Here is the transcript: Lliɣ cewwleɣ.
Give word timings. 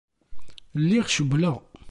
Lliɣ 0.81 1.05
cewwleɣ. 1.09 1.55